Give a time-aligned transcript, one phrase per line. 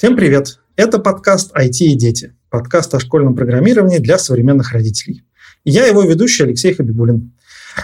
[0.00, 0.60] Всем привет!
[0.76, 5.24] Это подкаст «IT и дети», подкаст о школьном программировании для современных родителей.
[5.62, 7.32] я его ведущий Алексей Хабибулин.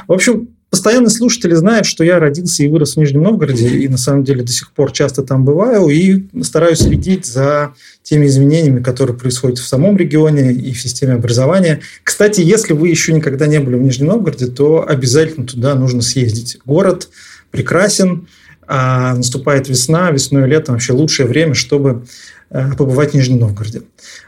[0.09, 3.99] В общем, постоянные слушатели знают, что я родился и вырос в Нижнем Новгороде, и на
[3.99, 9.15] самом деле до сих пор часто там бываю, и стараюсь следить за теми изменениями, которые
[9.15, 11.81] происходят в самом регионе и в системе образования.
[12.03, 16.61] Кстати, если вы еще никогда не были в Нижнем Новгороде, то обязательно туда нужно съездить.
[16.65, 17.11] Город
[17.51, 18.27] прекрасен,
[18.67, 22.05] а наступает весна, весной и летом вообще лучшее время, чтобы
[22.51, 23.83] э, побывать в Нижнем Новгороде.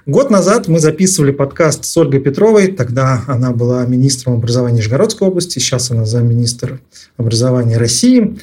[0.06, 5.58] Год назад мы записывали подкаст с Ольгой Петровой, тогда она была министром образования Нижегородской области,
[5.58, 6.80] сейчас она замминистр
[7.16, 8.38] образования России.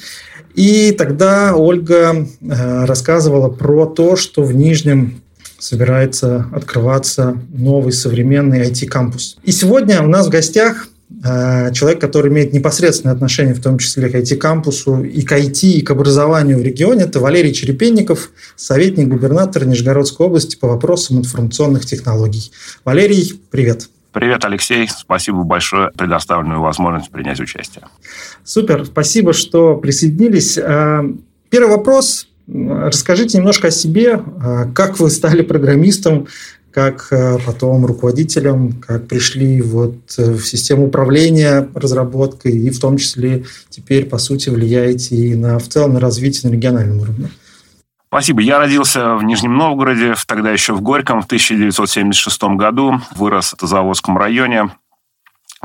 [0.53, 5.21] И тогда Ольга э, рассказывала про то, что в Нижнем
[5.59, 9.37] собирается открываться новый современный IT-кампус.
[9.43, 10.89] И сегодня у нас в гостях
[11.73, 15.91] человек, который имеет непосредственное отношение, в том числе к IT-кампусу и к IT, и к
[15.91, 22.51] образованию в регионе, это Валерий Черепенников, советник губернатора Нижегородской области по вопросам информационных технологий.
[22.83, 23.89] Валерий, привет.
[24.15, 24.87] Привет, Алексей.
[24.87, 27.83] Спасибо большое за предоставленную возможность принять участие.
[28.45, 28.85] Супер.
[28.85, 30.57] Спасибо, что присоединились.
[30.57, 31.03] Э,
[31.49, 32.29] первый вопрос.
[32.47, 34.21] Расскажите немножко о себе.
[34.41, 36.27] Э, как вы стали программистом?
[36.75, 42.97] Как э, потом руководителем, как пришли вот э, в систему управления разработкой, и в том
[42.97, 47.29] числе теперь, по сути, влияете и на, в целом на развитие на региональном уровне.
[48.07, 48.41] Спасибо.
[48.41, 52.99] Я родился в Нижнем Новгороде, тогда еще в Горьком, в 1976 году.
[53.15, 54.69] Вырос в Тазоводском районе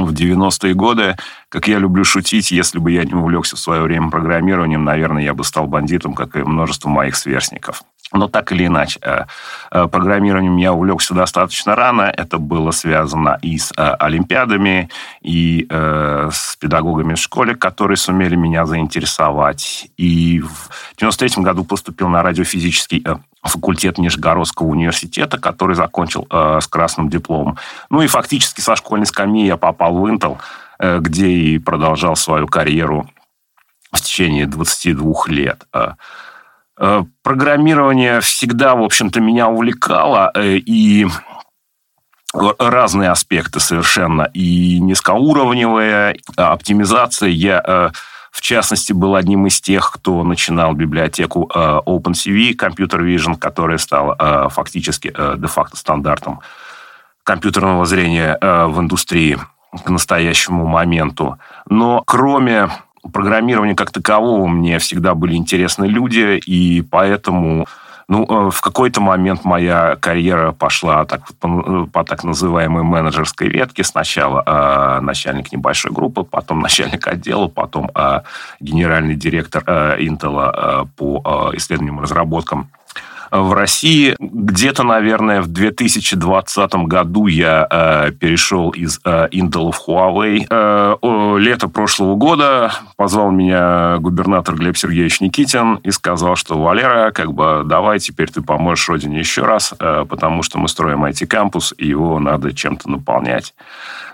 [0.04, 1.16] в 90-е годы.
[1.48, 5.34] Как я люблю шутить, если бы я не увлекся в свое время программированием, наверное, я
[5.34, 7.82] бы стал бандитом, как и множество моих сверстников.
[8.12, 9.24] Но так или иначе, э,
[9.70, 12.02] э, программированием я увлекся достаточно рано.
[12.02, 14.88] Это было связано и с э, олимпиадами,
[15.22, 19.88] и с педагогами в школе, которые сумели меня заинтересовать.
[19.96, 23.04] И в 93 году поступил на радиофизический
[23.42, 27.56] факультет Нижегородского университета, который закончил с красным дипломом.
[27.88, 30.38] Ну и фактически со школьной скамьи я попал в Intel,
[30.78, 33.08] где и продолжал свою карьеру
[33.92, 35.66] в течение 22 лет.
[36.80, 41.06] Э, программирование всегда, в общем-то, меня увлекало, э, и
[42.32, 47.28] разные аспекты совершенно, и низкоуровневая оптимизация.
[47.28, 47.90] Я, э,
[48.30, 55.12] в частности, был одним из тех, кто начинал библиотеку OpenCV, Computer Vision, которая стала фактически
[55.36, 56.40] де-факто стандартом
[57.24, 59.38] компьютерного зрения в индустрии
[59.84, 61.38] к настоящему моменту.
[61.68, 62.68] Но кроме
[63.12, 67.66] программирования как такового мне всегда были интересны люди, и поэтому
[68.10, 73.84] ну, э, в какой-то момент моя карьера пошла так, по, по так называемой менеджерской ветке.
[73.84, 78.22] Сначала э, начальник небольшой группы, потом начальник отдела, потом э,
[78.58, 82.70] генеральный директор э, Intel э, по э, исследованиям и разработкам
[83.30, 84.16] в России.
[84.18, 90.46] Где-то, наверное, в 2020 году я э, перешел из э, Intel в Huawei.
[90.48, 97.32] Э, лето прошлого года позвал меня губернатор Глеб Сергеевич Никитин и сказал, что Валера, как
[97.32, 101.86] бы давай теперь ты поможешь родине еще раз, э, потому что мы строим IT-кампус, и
[101.86, 103.54] его надо чем-то наполнять.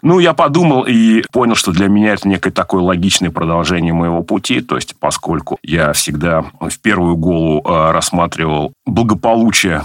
[0.02, 4.60] Ну, я подумал и понял, что для меня это некое такое логичное продолжение моего пути,
[4.60, 8.72] то есть поскольку я всегда в первую голову э, рассматривал
[9.06, 9.82] благополучие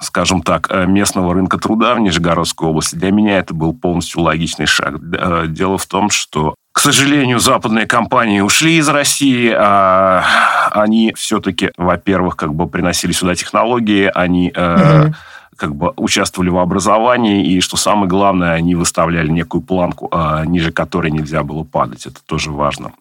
[0.00, 4.66] скажем так, э, местного рынка труда в Нижегородской области, для меня это был полностью логичный
[4.66, 4.96] шаг.
[5.12, 10.24] Э, дело в том, что к сожалению, западные компании ушли из России, а
[10.70, 15.14] они все-таки, во-первых, как бы приносили сюда технологии, они угу
[15.56, 20.70] как бы участвовали в образовании, и, что самое главное, они выставляли некую планку, а, ниже
[20.70, 22.06] которой нельзя было падать.
[22.06, 22.92] Это тоже важно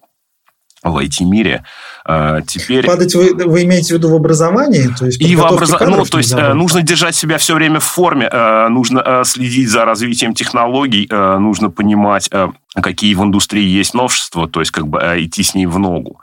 [0.84, 1.64] в IT-мире.
[2.06, 2.86] А, теперь...
[2.86, 4.90] Падать вы, вы имеете в виду в образовании?
[4.98, 5.96] То есть и в образовании.
[5.96, 9.70] Ну, то есть э, нужно держать себя все время в форме, э, нужно э, следить
[9.70, 12.30] за развитием технологий, нужно понимать,
[12.74, 16.22] какие в индустрии есть новшества, то есть как бы идти с ней в ногу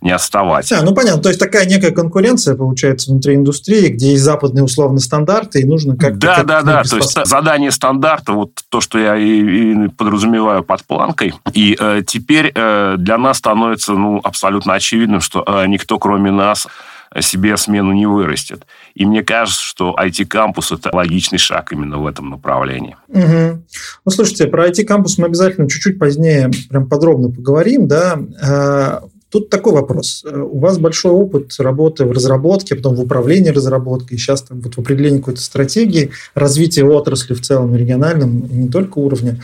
[0.00, 0.70] не отставать.
[0.72, 5.00] А, ну понятно, то есть такая некая конкуренция получается внутри индустрии, где есть западные условные
[5.00, 6.18] стандарты, и нужно как-то...
[6.18, 10.62] Да, как да, да, то есть задание стандарта, вот то, что я и, и подразумеваю
[10.62, 15.98] под планкой, и э, теперь э, для нас становится ну, абсолютно очевидным, что э, никто,
[15.98, 16.66] кроме нас,
[17.20, 18.66] себе смену не вырастет.
[18.94, 22.96] И мне кажется, что IT-кампус– это логичный шаг именно в этом направлении.
[23.08, 23.62] Угу.
[24.04, 27.86] Ну, слушайте, про IT-кампус мы обязательно чуть-чуть позднее прям подробно поговорим.
[27.86, 28.18] Да?
[29.34, 30.24] Э, тут такой вопрос.
[30.24, 34.78] У вас большой опыт работы в разработке, потом в управлении разработкой, сейчас там вот в
[34.78, 39.40] определении какой-то стратегии, развития отрасли в целом региональном, не только уровня.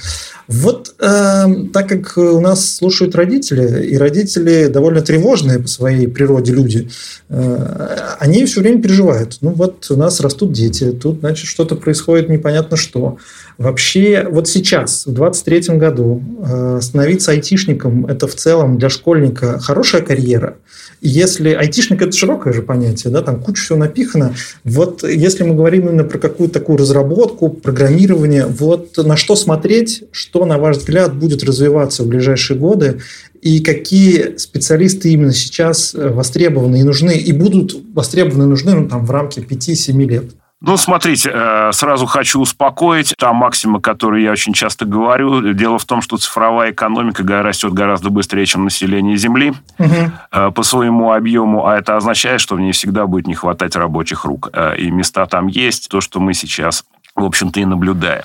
[0.49, 6.53] Вот э, так как у нас слушают родители, и родители довольно тревожные по своей природе
[6.53, 6.91] люди,
[7.29, 9.39] э, они все время переживают.
[9.41, 13.19] Ну вот у нас растут дети, тут, значит, что-то происходит непонятно что.
[13.59, 20.03] Вообще, вот сейчас, в 23 году, э, становиться айтишником– это в целом для школьника хорошая
[20.03, 20.59] карьера.
[21.00, 24.35] Если айтишник– это широкое же понятие, да, там куча всего напихано.
[24.65, 30.44] Вот если мы говорим именно про какую-то такую разработку, программирование, вот на что смотреть, что,
[30.44, 33.00] на ваш взгляд, будет развиваться в ближайшие годы,
[33.41, 38.87] и какие специалисты именно сейчас э, востребованы и нужны, и будут востребованы и нужны ну,
[38.87, 40.25] там, в рамке 5-7 лет?
[40.62, 43.15] Ну, смотрите, э, сразу хочу успокоить.
[43.19, 48.11] Та максима, которую я очень часто говорю, дело в том, что цифровая экономика растет гораздо
[48.11, 50.53] быстрее, чем население Земли угу.
[50.53, 54.51] по своему объему, а это означает, что в ней всегда будет не хватать рабочих рук.
[54.77, 56.85] И места там есть, то, что мы сейчас,
[57.15, 58.25] в общем-то, и наблюдаем.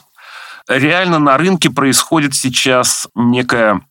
[0.67, 3.81] Реально на рынке происходит сейчас некая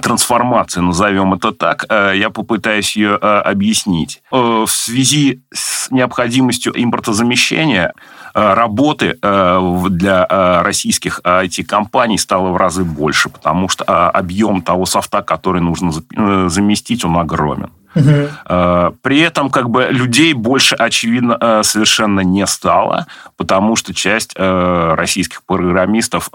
[0.00, 4.22] трансформации, назовем это так, э, я попытаюсь ее э, объяснить.
[4.32, 7.92] Э, в связи с необходимостью импортозамещения
[8.34, 15.92] работы для российских IT-компаний стало в разы больше, потому что объем того софта, который нужно
[16.48, 17.70] заместить, он огромен.
[17.94, 18.96] Угу.
[19.02, 23.06] При этом как бы людей больше, очевидно, совершенно не стало,
[23.36, 26.30] потому что часть российских программистов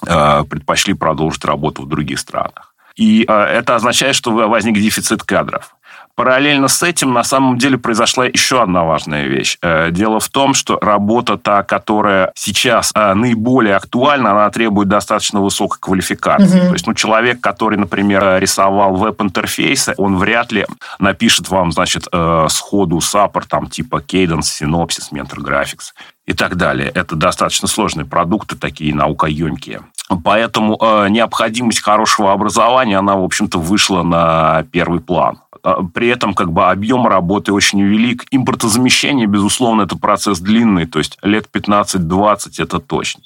[0.00, 2.71] предпочли продолжить работу в других странах.
[2.96, 5.74] И а, это означает, что возник дефицит кадров.
[6.14, 9.56] Параллельно с этим на самом деле произошла еще одна важная вещь.
[9.62, 15.40] Э, дело в том, что работа та, которая сейчас э, наиболее актуальна, она требует достаточно
[15.40, 16.58] высокой квалификации.
[16.60, 16.66] Угу.
[16.66, 20.66] То есть, ну, человек, который, например, рисовал веб-интерфейсы, он вряд ли
[20.98, 25.92] напишет вам, значит, э, сходу саппорт, там, типа Cadence, Synopsys, Mentor Graphics
[26.26, 26.90] и так далее.
[26.94, 29.82] Это достаточно сложные продукты, такие наукоемкие.
[30.24, 35.40] Поэтому э, необходимость хорошего образования, она, в общем-то, вышла на первый план.
[35.62, 38.26] А, при этом как бы объем работы очень велик.
[38.30, 43.22] Импортозамещение, безусловно, это процесс длинный, то есть лет 15-20 это точно.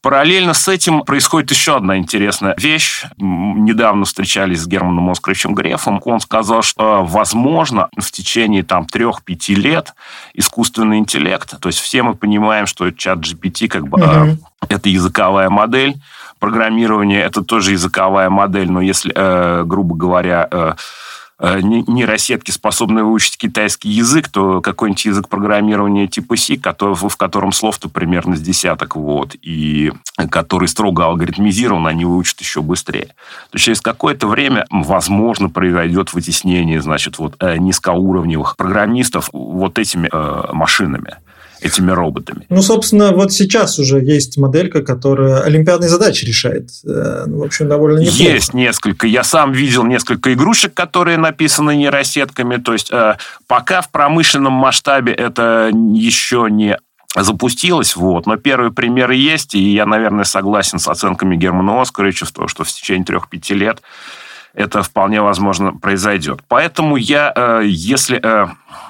[0.00, 3.04] Параллельно с этим происходит еще одна интересная вещь.
[3.18, 6.00] Недавно встречались с Германом Оскаровичем Грефом.
[6.04, 9.94] Он сказал, что, возможно, в течение там, 3-5 лет
[10.34, 14.36] искусственный интеллект, то есть все мы понимаем, что чат GPT как бы mm-hmm.
[14.68, 15.96] это языковая модель,
[16.38, 20.74] программирование это тоже языковая модель, но если, э, грубо говоря, Э,
[21.40, 28.36] нейросетки, способные выучить китайский язык, то какой-нибудь язык программирования типа C, в котором слов-то примерно
[28.36, 29.92] с десяток, вот, и
[30.30, 33.14] который строго алгоритмизирован, они выучат еще быстрее.
[33.50, 40.52] То через какое-то время, возможно, произойдет вытеснение, значит, вот э, низкоуровневых программистов вот этими э,
[40.52, 41.18] машинами
[41.60, 42.46] этими роботами.
[42.48, 46.70] Ну, собственно, вот сейчас уже есть моделька, которая олимпиадные задачи решает.
[46.84, 48.22] Э, ну, в общем, довольно неплохо.
[48.22, 49.06] Есть несколько.
[49.06, 52.56] Я сам видел несколько игрушек, которые написаны нейросетками.
[52.56, 53.16] То есть, э,
[53.46, 56.78] пока в промышленном масштабе это еще не
[57.16, 58.26] запустилось, вот.
[58.26, 62.64] Но первые примеры есть, и я, наверное, согласен с оценками Германа Оскаровича в том, что
[62.64, 63.82] в течение трех-пяти лет
[64.58, 66.40] это вполне возможно произойдет.
[66.48, 68.48] Поэтому я, э, если э,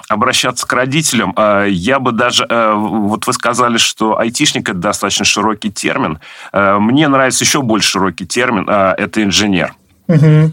[0.09, 2.47] обращаться к родителям, э, я бы даже...
[2.49, 6.19] Вот вы сказали, что айтишник– это достаточно широкий термин.
[6.51, 9.75] Мне нравится еще больше широкий термин– это инженер.
[10.07, 10.51] Угу.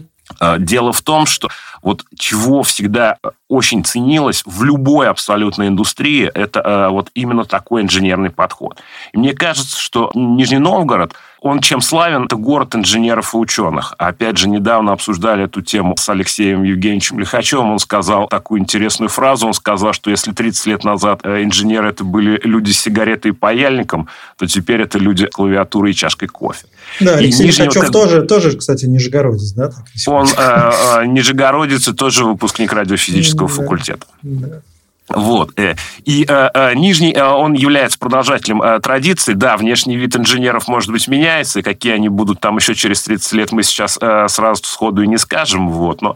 [0.59, 1.49] Дело в том, что
[1.81, 8.79] вот чего всегда очень ценилось в любой абсолютной индустрии, это вот именно такой инженерный подход.
[9.13, 11.15] И мне кажется, что Нижний Новгород–
[11.47, 12.25] он чем славен?
[12.25, 13.93] Это город инженеров и ученых.
[13.97, 17.71] Опять же, недавно обсуждали эту тему с Алексеем Евгеньевичем Лихачевым.
[17.71, 19.47] Он сказал такую интересную фразу.
[19.47, 23.33] Он сказал, что если 30 лет назад э, инженеры это были люди с сигаретой и
[23.33, 26.65] паяльником, то теперь это люди с клавиатурой и чашкой кофе.
[26.99, 29.71] Да, Алексей и Лихачев тоже, тоже, кстати, нижегородец, да?
[30.07, 34.05] Он э, э, нижегородец и тоже выпускник радиофизического факультета.
[34.21, 34.61] Да.
[35.09, 35.57] Вот.
[35.57, 39.33] Э, и э, э, Нижний, э, он является продолжателем э, традиции.
[39.33, 43.31] Да, внешний вид инженеров, может быть, меняется, и какие они будут там еще через 30
[43.33, 45.69] лет, мы сейчас э, сразу сходу и не скажем.
[45.69, 46.01] Вот.
[46.01, 46.15] Но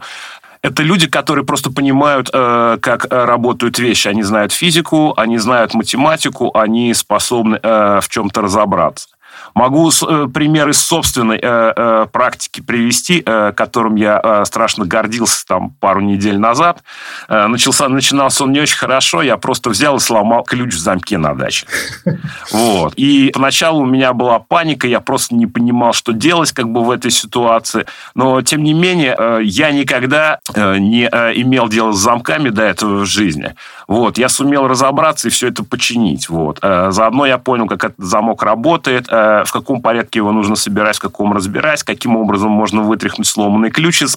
[0.62, 4.08] это люди, которые просто понимают, э, как работают вещи.
[4.08, 9.08] Они знают физику, они знают математику, они способны э, в чем-то разобраться.
[9.54, 16.00] Могу э, пример из собственной э, э, практики привести, которым я страшно гордился там пару
[16.00, 16.82] недель назад.
[17.28, 21.34] Начался, начинался он не очень хорошо, я просто взял и сломал ключ в замке на
[21.34, 21.66] даче.
[22.52, 22.94] Вот.
[22.96, 26.90] И поначалу у меня была паника, я просто не понимал, что делать как бы в
[26.90, 27.86] этой ситуации.
[28.14, 33.54] Но, тем не менее, я никогда не имел дело с замками до этого в жизни.
[33.88, 34.18] Вот.
[34.18, 36.28] Я сумел разобраться и все это починить.
[36.28, 36.58] Вот.
[36.60, 39.08] Заодно я понял, как этот замок работает,
[39.44, 44.02] в каком порядке его нужно собирать, в каком разбирать, каким образом можно вытряхнуть сломанный ключ
[44.02, 44.16] из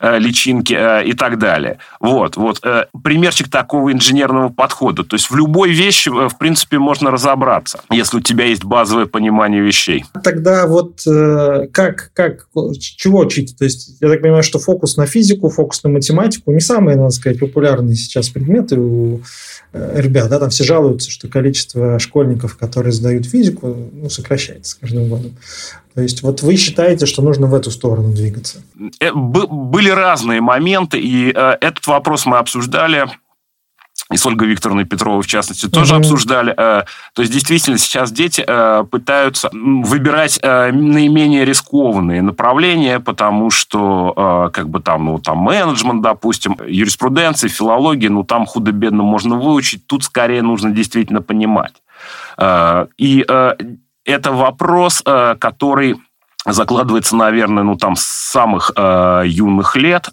[0.00, 1.78] личинки и так далее.
[2.00, 2.36] Вот.
[2.36, 2.60] Вот.
[3.02, 5.04] Примерчик такого инженерного подхода.
[5.04, 9.62] То есть в любой вещи, в принципе, можно разобраться, если у тебя есть базовое понимание
[9.62, 10.04] вещей.
[10.22, 11.02] Тогда вот
[11.72, 12.46] как, как,
[12.78, 13.56] чего учить?
[13.56, 17.10] То есть я так понимаю, что фокус на физику, фокус на математику не самые, надо
[17.10, 19.20] сказать, популярные сейчас предметы у
[19.72, 20.28] э, ребят.
[20.28, 25.36] Да, там все жалуются, что количество школьников, которые сдают физику, ну, сокращается с каждым годом.
[25.94, 28.62] То есть вот вы считаете, что нужно в эту сторону двигаться?
[29.00, 33.06] Э, были разные моменты, и э, этот вопрос мы обсуждали
[34.12, 35.98] и с Ольгой Викторовной Петровой, в частности, тоже mm-hmm.
[35.98, 36.52] обсуждали.
[36.52, 36.82] Э,
[37.14, 38.44] то есть, действительно, сейчас дети
[38.90, 47.48] пытаются выбирать наименее рискованные направления, потому что, как бы там, ну, там, менеджмент, допустим, юриспруденция,
[47.48, 51.74] филология, ну, там худо-бедно можно выучить, тут скорее нужно действительно понимать.
[52.98, 53.24] И
[54.04, 55.96] это вопрос, который
[56.46, 60.10] закладывается, наверное, ну, там, с самых юных лет,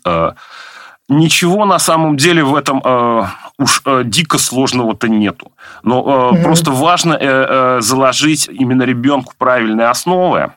[1.12, 3.26] ничего на самом деле в этом э,
[3.60, 5.52] уж э, дико сложного-то нету.
[5.84, 6.44] Но э, mm-hmm.
[6.44, 10.54] просто важно э, э, заложить именно ребенку правильные основы.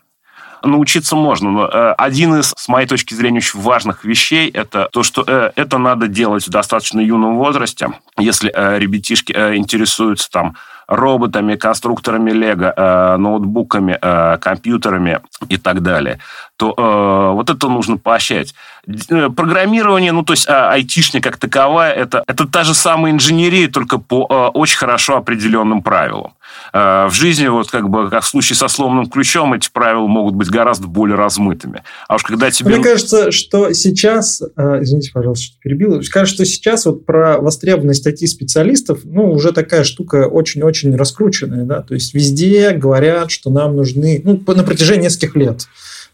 [0.62, 5.03] Научиться можно, но э, один из, с моей точки зрения, очень важных вещей это то,
[5.03, 7.91] что э, это надо делать в достаточно юном возрасте.
[8.17, 15.83] Если э, ребятишки э, интересуются там роботами, конструкторами Лего, э, ноутбуками, э, компьютерами и так
[15.83, 16.19] далее,
[16.57, 18.55] то э, вот это нужно поощрять.
[18.87, 23.69] Э, программирование, ну, то есть а, айтишня как таковая, это, это та же самая инженерия,
[23.69, 26.35] только по э, очень хорошо определенным правилам.
[26.73, 30.35] Э, в жизни, вот как бы, как в случае со сломанным ключом, эти правила могут
[30.35, 31.83] быть гораздо более размытыми.
[32.09, 32.75] А уж когда тебе...
[32.75, 38.07] Мне кажется, что сейчас, э, извините, пожалуйста, что перебил, кажется, что сейчас вот про востребованность
[38.07, 44.21] IT-специалистов, ну, уже такая штука очень-очень раскрученная, да, то есть везде говорят, что нам нужны,
[44.25, 45.67] ну, на протяжении нескольких лет,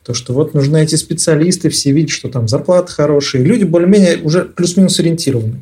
[0.05, 4.45] то, что вот нужны эти специалисты, все видят, что там зарплаты хорошие, люди более-менее уже
[4.45, 5.61] плюс-минус ориентированы.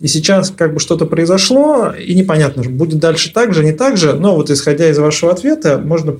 [0.00, 4.14] И сейчас как бы что-то произошло, и непонятно, будет дальше так же, не так же,
[4.14, 6.18] но вот исходя из вашего ответа, можно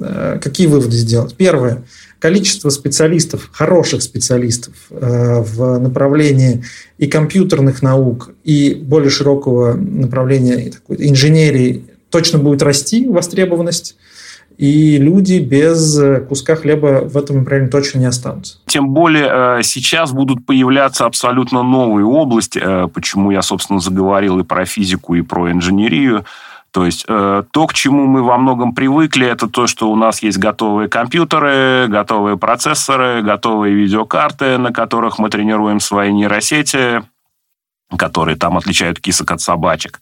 [0.00, 1.34] э, какие выводы сделать?
[1.36, 1.84] Первое.
[2.20, 6.64] Количество специалистов, хороших специалистов э, в направлении
[6.98, 13.96] и компьютерных наук, и более широкого направления такой, инженерии точно будет расти востребованность
[14.62, 18.58] и люди без э, куска хлеба в этом направлении точно не останутся.
[18.66, 24.44] Тем более э, сейчас будут появляться абсолютно новые области, э, почему я, собственно, заговорил и
[24.44, 26.24] про физику, и про инженерию.
[26.70, 30.38] То есть то, к чему мы во многом привыкли, это то, что у нас есть
[30.38, 37.02] готовые компьютеры, готовые процессоры, готовые видеокарты, на которых мы тренируем свои нейросети,
[37.98, 40.00] которые там отличают кисок от собачек.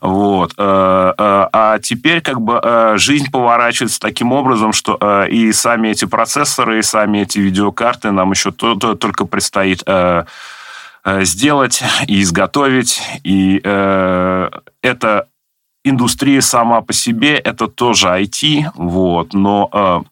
[0.00, 0.54] Вот.
[0.56, 6.04] Э, э, а теперь как бы э, жизнь поворачивается таким образом, что и сами эти
[6.04, 9.82] процессоры, и сами эти видеокарты нам еще только предстоит
[11.20, 13.00] сделать и изготовить.
[13.22, 15.28] И эта
[15.84, 20.04] индустрия сама по себе, это тоже IT, вот, но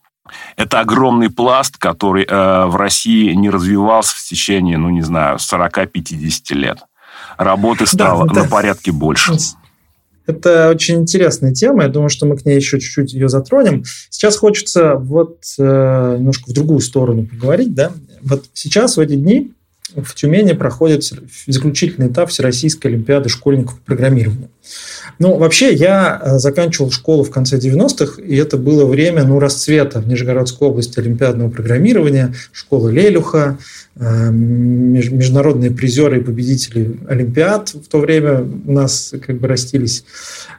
[0.57, 6.85] это огромный пласт, который в России не развивался в течение, ну, не знаю, 40-50 лет.
[7.37, 8.49] Работы стало да, на да.
[8.49, 9.33] порядке больше.
[10.27, 11.83] Это очень интересная тема.
[11.83, 13.85] Я думаю, что мы к ней еще чуть-чуть ее затронем.
[14.11, 17.75] Сейчас хочется вот э, немножко в другую сторону поговорить.
[17.75, 17.93] Да?
[18.23, 19.53] Вот сейчас, в эти дни,
[19.95, 21.05] в Тюмени проходит
[21.47, 24.49] заключительный этап Всероссийской Олимпиады школьников по программированию.
[25.19, 30.01] Ну, вообще, я э, заканчивал школу в конце 90-х, и это было время ну, расцвета
[30.01, 33.59] в Нижегородской области олимпиадного программирования, школа Лелюха,
[33.97, 40.05] международные призеры и победители Олимпиад в то время у нас как бы растились.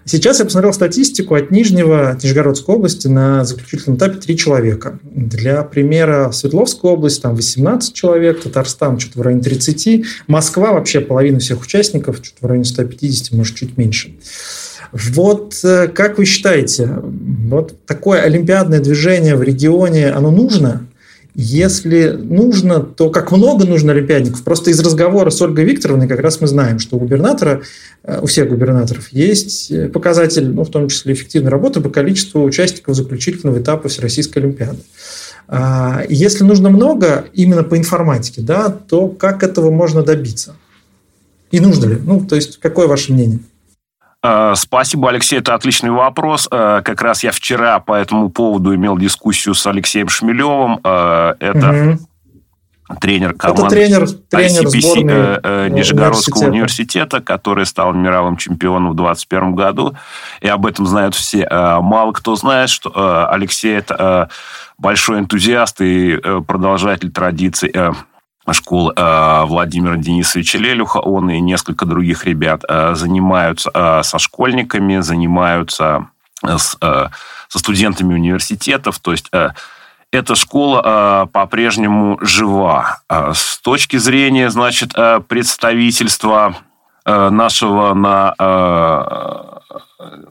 [0.06, 5.00] Сейчас я посмотрел статистику от Нижнего, от Нижегородской области на заключительном этапе 3 человека.
[5.04, 11.39] Для примера Свердловская область там 18 человек, Татарстан что-то в районе 30, Москва вообще половина
[11.39, 14.15] всех участников, что-то в районе 150, может, чуть меньше.
[14.94, 20.88] Вот э, как вы считаете, вот такое олимпиадное движение в регионе, оно нужно?
[21.38, 24.42] Если нужно, то как много нужно олимпиадников?
[24.44, 27.62] Просто из разговора с Ольгой Викторовной как раз мы знаем, что у губернатора,
[28.04, 32.42] э, у всех губернаторов есть э, показатель, ну, в том числе эффективной работы по количеству
[32.42, 34.80] участников заключительного этапа Всероссийской Олимпиады.
[35.50, 40.56] А, если нужно много именно по информатике, да, то как этого можно добиться?
[41.51, 41.98] И нужно ли?
[42.01, 43.39] Ну, то есть, какое ваше мнение?
[44.25, 46.48] А, спасибо, Алексей, это отличный вопрос.
[46.50, 50.79] А, как раз я вчера по этому поводу имел дискуссию с Алексеем Шмелевым.
[50.79, 51.98] Это
[52.89, 52.98] угу.
[53.00, 56.51] тренер команды это тренер, тренер ICPC э, э, Нижегородского университета.
[56.51, 59.96] университета, который стал мировым чемпионом в 2021 году.
[60.41, 61.48] И об этом знают все.
[61.50, 64.29] Мало кто знает, что Алексей– это
[64.77, 67.72] большой энтузиаст и э, продолжатель традиций
[68.45, 70.99] э, школы э, Владимира Денисовича Лелюха.
[70.99, 76.07] Он и несколько других ребят занимаются со школьниками, занимаются
[76.43, 78.99] с, со студентами университетов.
[78.99, 79.31] То есть
[80.11, 82.99] эта школа по-прежнему жива.
[83.09, 84.93] С точки зрения, значит,
[85.27, 86.55] представительства
[87.05, 89.54] нашего на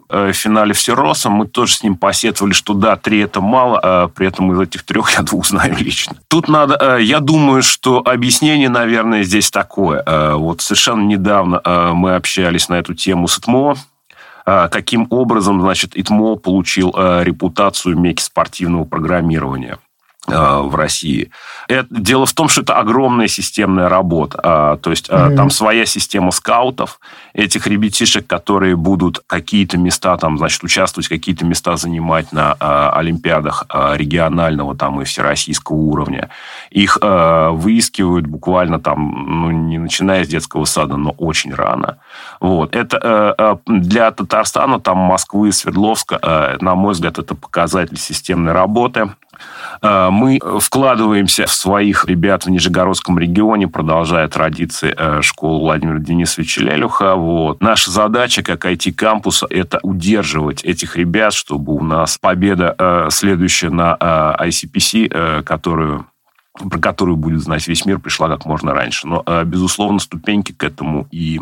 [0.08, 4.26] Э, финале Всероса, мы тоже с ним посетовали, что да, три это мало, а при
[4.26, 6.16] этом из этих трех я двух знаю лично.
[6.28, 10.02] Тут надо, э, я думаю, что объяснение, наверное, здесь такое.
[10.06, 11.60] Э, вот совершенно недавно
[11.94, 13.76] мы общались на эту тему с ИТМО,
[14.44, 19.78] каким образом, значит, ИТМО получил репутацию меки спортивного программирования.
[20.26, 21.30] Э, в России.
[21.68, 24.40] Это, дело в том, что это огромная системная работа.
[24.42, 25.36] А, то есть mm-hmm.
[25.36, 26.98] там своя система скаутов,
[27.34, 33.66] этих ребятишек, которые будут какие-то места, там, значит, участвовать, какие-то места занимать на а, олимпиадах
[33.68, 36.30] а, регионального там, и всероссийского уровня.
[36.70, 41.98] Их выискивают буквально там, ну, не начиная с детского сада, но очень рано.
[42.40, 42.74] Вот.
[42.74, 49.10] Это для Татарстана, там, Москвы, Свердловска, на мой взгляд, это показатель системной работы
[49.84, 57.16] мы вкладываемся в своих ребят в Нижегородском регионе, продолжая традиции э, школы Владимира Денисовича Лелюха.
[57.16, 57.60] Вот.
[57.60, 64.36] Наша задача как IT-кампуса– это удерживать этих ребят, чтобы у нас победа э, следующая на
[64.40, 66.06] ICPC, которую
[66.70, 69.08] про которую будет знать весь мир, пришла как можно раньше.
[69.08, 71.40] Но, безусловно, ступеньки к этому и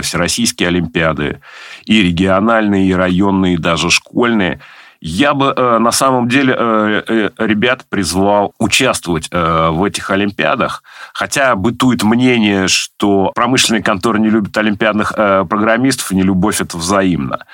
[0.00, 1.40] всероссийские олимпиады,
[1.86, 4.60] и региональные, и районные, и даже школьные–
[5.04, 11.56] я бы э, на самом деле э, э, ребят призвал участвовать в этих Олимпиадах, хотя
[11.56, 17.44] бытует мнение, что промышленные конторы не любят олимпиадных программистов, и не любовь это взаимно.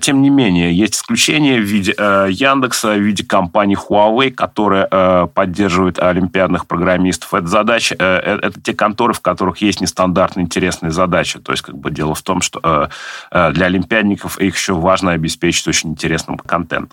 [0.00, 6.66] Тем не менее, есть исключения в виде Яндекса, в виде компании Huawei, которая поддерживает олимпиадных
[6.66, 7.34] программистов.
[7.34, 11.38] Это задача, это те конторы, в которых есть нестандартные интересные задачи.
[11.40, 12.90] То есть, как бы дело в том, что
[13.30, 16.91] для олимпиадников их еще важно обеспечить очень интересным контентом.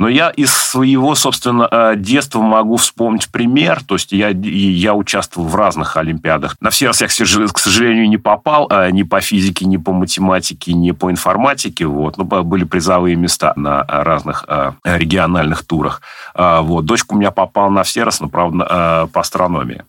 [0.00, 3.84] Но я из своего, собственно, э, детства могу вспомнить пример.
[3.84, 6.56] То есть я, я участвовал в разных олимпиадах.
[6.58, 8.66] На все всех, к сожалению, не попал.
[8.70, 11.84] А ни по физике, ни по математике, ни по информатике.
[11.84, 12.16] Вот.
[12.16, 16.00] Но были призовые места на разных э, региональных турах.
[16.34, 16.86] А, вот.
[16.86, 19.82] Дочка у меня попала на все раз, но, правда, э, по астрономии.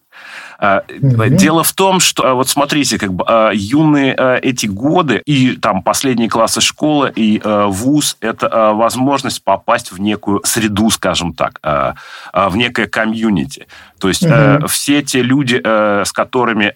[0.62, 1.30] Mm-hmm.
[1.30, 5.82] Дело в том, что а, вот смотрите, как бы а, юные эти годы и там
[5.82, 12.88] последние классы школы и вуз это возможность попасть в некую среду, скажем так, в некое
[12.88, 13.68] комьюнити.
[14.02, 14.68] То есть угу.
[14.68, 16.72] все те люди, с которыми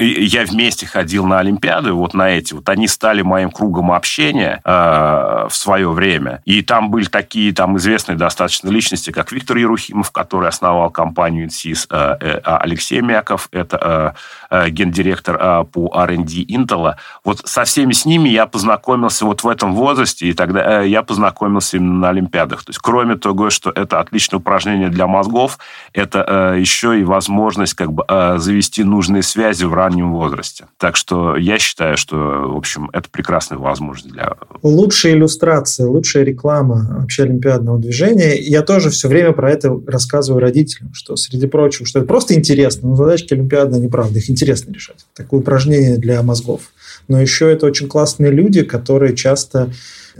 [0.00, 5.50] я вместе ходил на Олимпиады, вот на эти, вот они стали моим кругом общения в
[5.50, 6.42] свое время.
[6.44, 11.86] И там были такие там известные достаточно личности, как Виктор Ерухимов, который основал компанию «Инсис»,
[11.88, 14.14] Алексей Мяков, это
[14.50, 16.94] э, э, гендиректор э, по R&D Intel.
[17.24, 21.02] Вот со всеми с ними я познакомился вот в этом возрасте, и тогда э, я
[21.02, 22.64] познакомился именно на Олимпиадах.
[22.64, 25.58] То есть, кроме того, что это отличное упражнение для мозгов,
[25.92, 30.66] это э, еще и возможность как бы э, завести нужные связи в раннем возрасте.
[30.78, 34.34] Так что я считаю, что, в общем, это прекрасная возможность для...
[34.62, 38.36] Лучшая иллюстрация, лучшая реклама вообще олимпиадного движения.
[38.36, 42.88] Я тоже все время про это рассказываю родителям, что, среди прочего, что это просто интересно,
[42.90, 45.06] но задачки Олимпиады, неправда, их интересно решать.
[45.14, 46.62] Такое упражнение для мозгов.
[47.08, 49.70] Но еще это очень классные люди, которые часто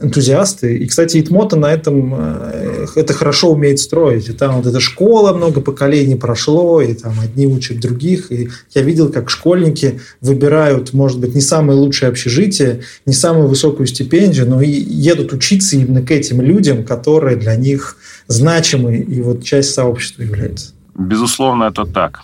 [0.01, 0.79] энтузиасты.
[0.79, 4.29] И, кстати, Итмота на этом э, это хорошо умеет строить.
[4.29, 8.31] И там вот эта школа много поколений прошло, и там одни учат других.
[8.33, 13.87] И я видел, как школьники выбирают, может быть, не самое лучшее общежитие, не самую высокую
[13.87, 19.45] стипендию, но и едут учиться именно к этим людям, которые для них значимы и вот
[19.45, 20.73] часть сообщества является.
[20.97, 22.21] Безусловно, это так.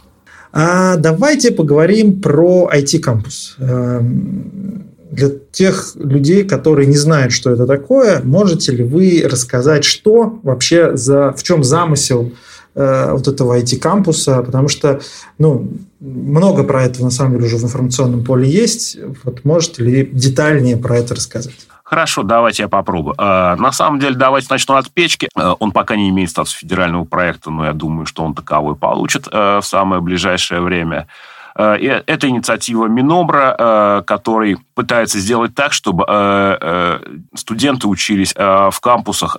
[0.53, 3.57] А давайте поговорим про IT-кампус.
[5.15, 10.97] Для тех людей, которые не знают, что это такое, можете ли вы рассказать, что вообще
[10.97, 12.33] за, в чем замысел
[12.75, 15.01] э, вот этого IT-кампуса, потому что,
[15.39, 18.99] ну, много про это, на самом деле, уже в информационном поле есть.
[19.23, 21.55] Вот можете ли детальнее про это рассказать?
[21.85, 23.15] Хорошо, давайте я попробую.
[23.17, 25.29] Э, на самом деле, давайте начну от печки.
[25.37, 29.29] Э, он пока не имеет статуса федерального проекта, но я думаю, что он таковой получит
[29.29, 31.07] в самое ближайшее время.
[31.55, 36.05] Это инициатива Минобра, который пытается сделать так, чтобы
[37.35, 39.37] студенты учились в кампусах,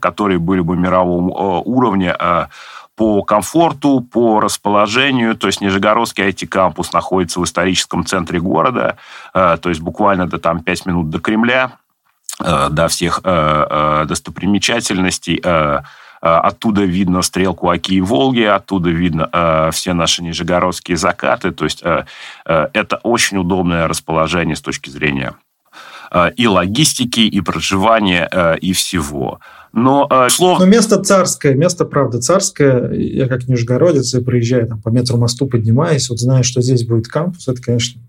[0.00, 2.48] которые были бы мирового уровня,
[2.94, 5.36] по комфорту, по расположению.
[5.36, 8.96] То есть Нижегородский IT-кампус находится в историческом центре города,
[9.32, 11.72] то есть буквально до там 5 минут до Кремля.
[12.40, 15.42] Э, до всех э, э, достопримечательностей.
[16.20, 21.52] Оттуда видно стрелку Оки и Волги, оттуда видно все наши нижегородские закаты.
[21.52, 21.82] То есть
[22.44, 25.34] это очень удобное расположение с точки зрения
[26.36, 29.40] и логистики, и проживания, и всего.
[29.72, 30.64] Но, словно...
[30.64, 32.92] Но место царское, место, правда, царское.
[32.92, 37.08] Я как нижегородец, я проезжаю там, по метру мосту, поднимаюсь, вот знаю, что здесь будет
[37.08, 38.00] кампус, это, конечно,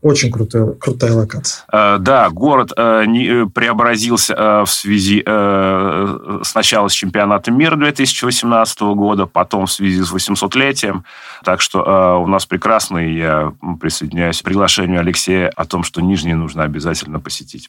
[0.00, 1.64] очень крутая, крутая локация.
[1.72, 7.76] Э, да, город э, не, э, преобразился э, в связи э, сначала с чемпионатом мира
[7.76, 11.02] 2018 года, потом в связи с 800-летием.
[11.44, 16.00] Так что э, у нас прекрасно, и я присоединяюсь к приглашению Алексея о том, что
[16.00, 17.68] Нижний нужно обязательно посетить.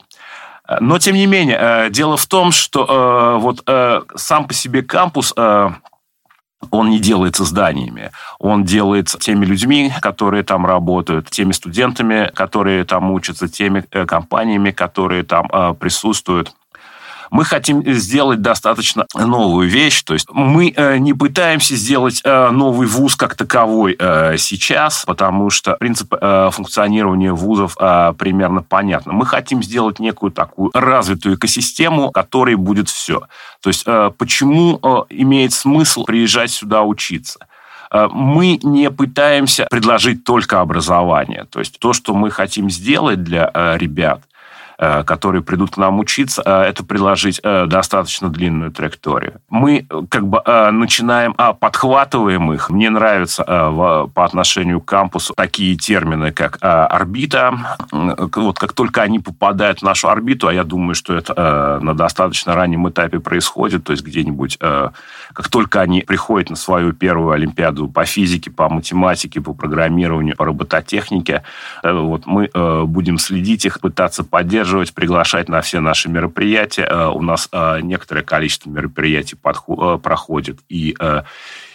[0.80, 3.64] Но, тем не менее, дело в том, что вот
[4.16, 5.34] сам по себе кампус
[6.72, 13.12] он не делается зданиями, он делается теми людьми, которые там работают, теми студентами, которые там
[13.12, 16.54] учатся, теми э, компаниями, которые там э, присутствуют.
[17.32, 22.88] Мы хотим сделать достаточно новую вещь, то есть мы э, не пытаемся сделать э, новый
[22.88, 27.76] вуз как таковой э, сейчас, потому что принцип функционирования вузов
[28.18, 29.14] примерно понятно.
[29.14, 33.28] Мы хотим сделать некую такую развитую экосистему, которой будет все.
[33.62, 33.86] То есть
[34.18, 37.40] почему имеет смысл приезжать сюда учиться?
[37.92, 41.46] мы не пытаемся предложить только образование.
[41.50, 44.29] То есть то, что мы хотим сделать для ребят, Э,
[44.80, 49.42] которые придут к нам учиться, э, это предложить э, достаточно длинную траекторию.
[49.50, 52.70] Мы как бы начинаем, а, подхватываем их.
[52.70, 57.78] Мне нравятся по отношению к кампусу такие термины, как орбита.
[57.92, 62.56] Вот как только они попадают в нашу орбиту, а я думаю, что это на достаточно
[62.56, 68.06] раннем этапе происходит, то есть где-нибудь, как только они приходят на свою первую Олимпиаду по
[68.06, 71.44] физике, по математике, по программированию, по робототехнике,
[71.84, 72.50] вот мы
[72.86, 76.84] будем следить их, пытаться поддерживать поддерживать, приглашать на все наши мероприятия.
[76.84, 80.60] Э, у нас э, некоторое количество мероприятий э, проходит.
[80.70, 80.96] И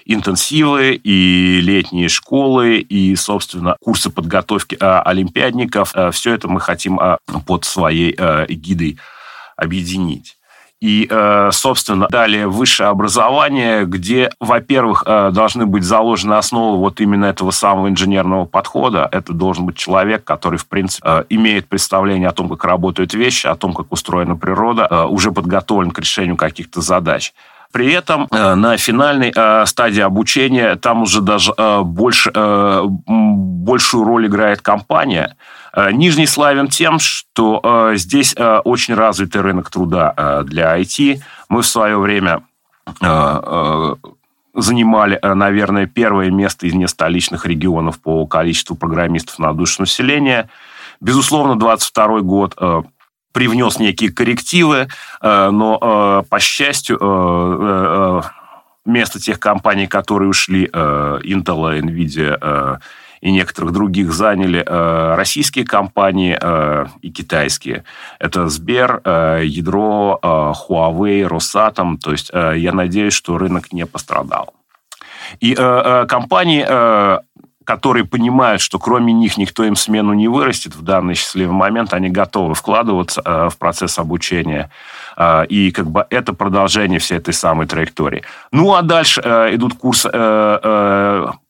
[0.07, 5.95] интенсивы, и летние школы, и, собственно, курсы подготовки олимпиадников.
[6.13, 7.01] Все это мы хотим
[7.47, 8.99] под своей эгидой
[9.57, 10.37] объединить.
[10.85, 17.25] И, э, собственно, далее высшее образование, где, во-первых, э, должны быть заложены основы вот именно
[17.25, 19.09] этого самого инженерного подхода.
[19.11, 23.47] Это должен быть человек, который, в принципе, э, имеет представление о том, как работают вещи,
[23.47, 27.33] о том, как устроена природа, уже подготовлен к решению каких-то задач.
[27.73, 29.33] При этом на финальной
[29.67, 32.31] стадии обучения там уже даже больше,
[33.07, 35.35] большую роль играет компания–
[35.93, 41.21] Нижний славен тем, что э, здесь э, очень развитый рынок труда для IT.
[41.49, 42.43] Мы в свое время
[44.55, 50.51] занимали, наверное, первое место из нестоличных регионов по количеству программистов на душу населения.
[51.01, 52.57] Безусловно, 22 год
[53.33, 54.89] привнес некие коррективы,
[55.23, 58.23] но, по счастью,
[58.85, 62.79] место тех компаний, которые ушли, Intel, Nvidia,
[63.25, 67.85] и некоторых других заняли э, российские компании э, и китайские.
[68.19, 71.97] Это Сбер, э, Ядро, Huawei, Росатом.
[71.97, 74.53] То есть я надеюсь, что рынок не пострадал.
[75.41, 76.67] И компании
[77.65, 82.11] которые понимают, что кроме них никто им смену не вырастет в данный счастливый момент, они
[82.11, 84.71] готовы вкладываться э, в процесс обучения.
[85.17, 88.23] Э, и как бы это продолжение всей этой самой траектории.
[88.53, 90.11] Ну, а дальше э, идут курсы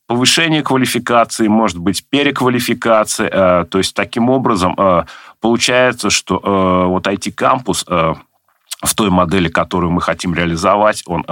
[0.07, 3.29] повышение квалификации, может быть, переквалификация.
[3.33, 5.05] Э, то есть, таким образом, э,
[5.41, 11.25] получается, что э, вот IT-кампус в той модели, которую мы хотим реализовать, он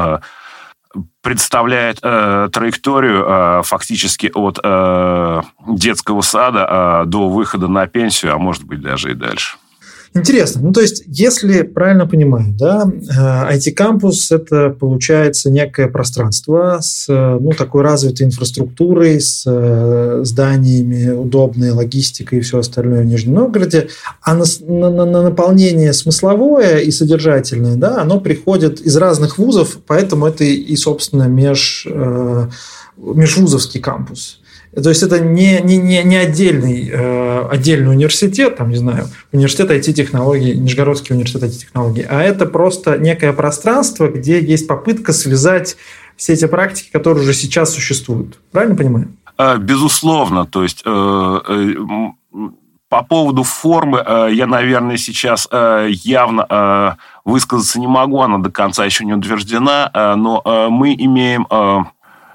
[1.23, 8.39] представляет э, траекторию э, фактически от э, детского сада э, до выхода на пенсию, а
[8.39, 9.57] может быть даже и дальше.
[10.15, 10.61] Интересно.
[10.63, 12.85] Ну, то есть, если правильно понимаю, да,
[13.51, 21.71] IT-кампус э,– это, получается, некое пространство с, ну, такой развитой инфраструктурой, с э, зданиями, удобной
[21.71, 23.89] логистикой и все остальное в Нижнем Новгороде,
[24.21, 30.27] а на, на, на наполнение смысловое и содержательное, да, оно приходит из разных вузов, поэтому
[30.27, 32.49] это и, собственно, меж, э,
[32.99, 34.42] межвузовский кампус.
[34.75, 39.71] То есть это не, не, не, не отдельный, э, отдельный университет, там, не знаю, университет
[39.71, 45.77] IT-технологий, Нижегородский университет IT-технологий, а это просто некое пространство, где есть попытка связать
[46.17, 48.39] все эти практики, которые уже сейчас существуют.
[48.51, 49.09] Правильно понимаю?
[49.37, 50.47] Э, безусловно.
[50.47, 51.75] То есть э, э,
[52.93, 56.93] по поводу формы э, я, наверное, сейчас э, явно э,
[57.25, 61.47] высказаться не могу, она до конца еще не утверждена, но мы имеем...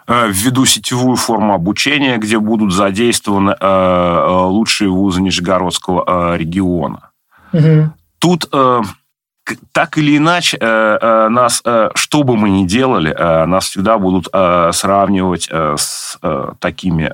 [0.09, 7.09] Э, введу сетевую форму обучения, где будут задействованы э, э, лучшие вузы Нижегородского региона.
[7.51, 7.91] Угу.
[8.19, 8.49] Тут
[9.71, 11.63] так или иначе, нас,
[11.95, 13.13] что бы мы ни делали,
[13.45, 16.19] нас всегда будут сравнивать с
[16.59, 17.13] такими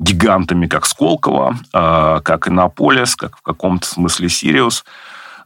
[0.00, 4.84] гигантами, как Сколково, как Иннополис, как в каком-то смысле Сириус–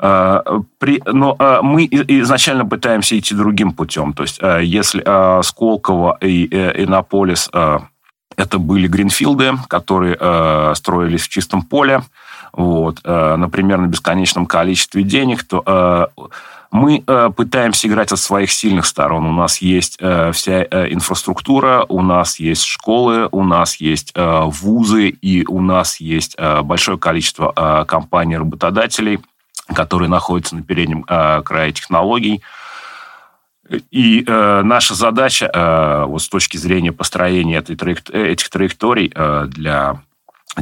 [0.04, 4.12] при, но э, мы изначально пытаемся идти другим путем.
[4.12, 5.02] То есть, э, если
[5.42, 7.50] Сколково и Иннополис
[8.36, 12.02] это были гринфилды, которые строились в чистом поле,
[12.52, 16.10] вот, например, на бесконечном количестве денег, то
[16.72, 17.00] мы
[17.36, 19.26] пытаемся играть от своих сильных сторон.
[19.26, 25.60] У нас есть вся инфраструктура, у нас есть школы, у нас есть вузы, и у
[25.60, 29.20] нас есть большое количество компаний-работодателей–
[29.72, 32.42] которые находятся на переднем э, крае технологий.
[33.90, 38.10] И э, наша задача э, вот с точки зрения построения этой траек...
[38.10, 40.02] этих траекторий э, для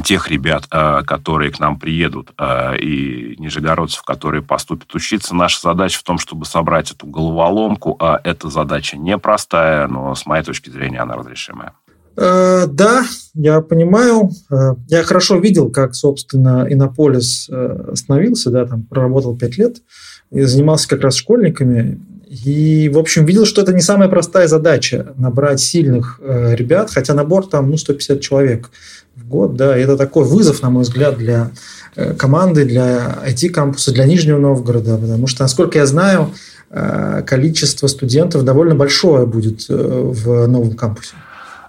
[0.03, 5.99] тех ребят, э, которые к нам приедут, э, и нижегородцев, которые поступят учиться, наша задача
[5.99, 7.97] в том, чтобы собрать эту головоломку.
[7.99, 11.73] А эта задача непростая, но с моей точки зрения она разрешимая.
[12.15, 14.31] Э, да, я понимаю.
[14.51, 19.77] Э, я хорошо видел, как, собственно, Иннополис э, остановился, да, там проработал пять лет
[20.31, 21.99] занимался как раз школьниками.
[22.27, 27.45] И, в общем, видел, что это не самая простая задача набрать сильных ребят, хотя набор
[27.45, 28.71] там, ну, 150 человек
[29.15, 31.51] в год, да, и это такой вызов, на мой взгляд, для
[32.17, 36.31] команды, для IT-кампуса, для Нижнего Новгорода, потому что, насколько я знаю,
[37.27, 41.13] количество студентов довольно большое будет в новом кампусе.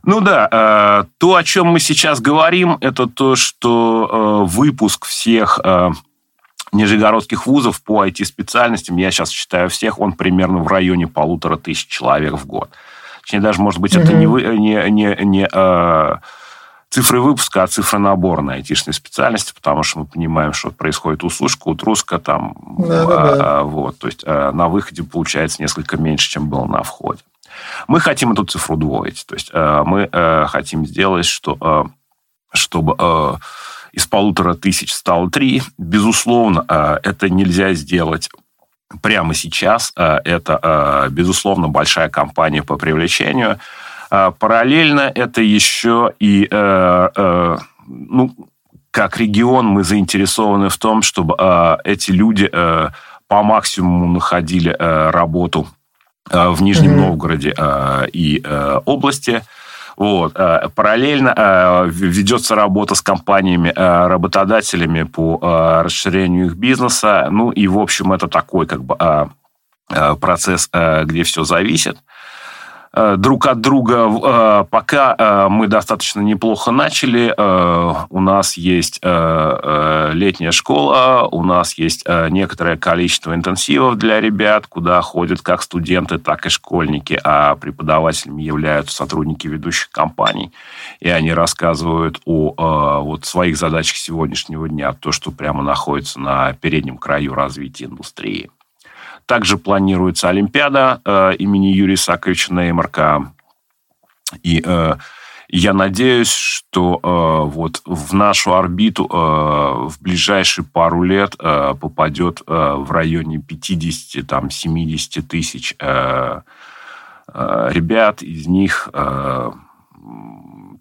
[0.07, 5.59] Ну да, э, то, о чем мы сейчас говорим, это то, что э, выпуск всех
[5.65, 5.91] э,
[6.73, 12.35] нижегородских вузов по IT-специальностям, я сейчас считаю всех, он примерно в районе полутора тысяч человек
[12.35, 12.71] в год.
[13.23, 16.21] Точнее, даже, может быть, это не, не, не, не
[16.91, 21.69] цифры выпуска, а цифры набора на айтишные специальности, потому что мы понимаем, что происходит услушка,
[21.69, 23.63] утруска, там, да, да, да.
[23.63, 27.23] вот, то есть на выходе получается несколько меньше, чем было на входе.
[27.89, 29.25] Мы хотим эту цифру удвоить.
[29.27, 31.85] То есть э, мы э, хотим сделать, что, э,
[32.53, 33.39] чтобы
[33.93, 35.63] из полутора тысяч стало три.
[35.79, 38.29] Безусловно, это нельзя сделать
[39.03, 39.93] прямо сейчас.
[39.95, 43.61] Это, безусловно, большая кампания по привлечению.
[44.11, 46.49] Параллельно это еще и,
[47.87, 48.35] ну,
[48.91, 51.37] как регион мы заинтересованы в том, чтобы
[51.85, 52.49] эти люди
[53.29, 55.69] по максимуму находили работу
[56.31, 57.07] в Нижнем mm-hmm.
[57.07, 59.43] Новгороде э, и э, области.
[59.97, 60.35] Вот.
[60.75, 67.29] Параллельно ведется работа с компаниями, работодателями по расширению их бизнеса.
[67.31, 68.97] Ну и, в общем, это такой как бы
[70.19, 70.69] процесс,
[71.05, 71.99] где все зависит.
[72.97, 74.09] Э, друг от друга.
[74.09, 77.35] Э, пока э, мы достаточно неплохо начали.
[78.11, 85.41] У нас есть летняя школа, у нас есть некоторое количество интенсивов для ребят, куда ходят
[85.43, 90.53] как студенты, так и школьники, а преподавателями являются сотрудники ведущих компаний.
[91.01, 96.99] И они рассказывают о вот, своих задачах сегодняшнего дня, то, что прямо находится на переднем
[96.99, 98.51] краю развития индустрии.
[99.27, 103.33] Также планируется Олимпиада э, имени Юрия Исаковича Неймарка.
[104.43, 104.97] И э,
[105.49, 109.17] я надеюсь, что э, вот в нашу орбиту э,
[109.89, 116.41] в ближайшие пару лет э, попадет э, в районе 50-70 тысяч э,
[117.33, 118.23] э, ребят.
[118.23, 119.53] Из них э,